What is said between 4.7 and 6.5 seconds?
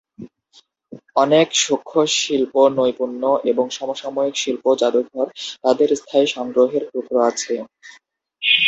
জাদুঘর তাদের স্থায়ী